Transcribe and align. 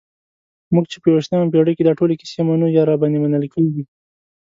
موږ 0.73 0.85
چې 0.91 0.97
په 1.01 1.07
یویشتمه 1.11 1.47
پېړۍ 1.53 1.73
کې 1.75 1.83
دا 1.85 1.93
ټولې 1.99 2.15
کیسې 2.21 2.41
منو 2.47 2.65
یا 2.77 2.83
راباندې 2.89 3.19
منل 3.23 3.45
کېږي. 3.53 3.83